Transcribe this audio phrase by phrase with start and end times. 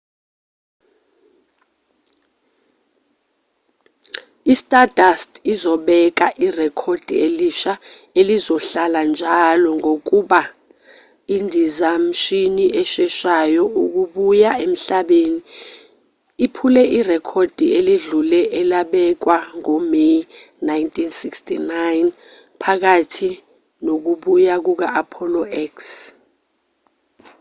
[4.53, 7.73] i-stardust uzobeka irekhodi elisha
[8.19, 10.41] elizohlala-njalo ngokuba
[11.37, 15.39] indizamshini esheshayo ukubuya emhlabeni
[16.45, 20.15] iphule irekhodi eledlule elabekwa ngo-may
[20.69, 23.29] 1969 phakathi
[23.85, 25.41] nokubuya kuka-apollo
[25.71, 25.75] x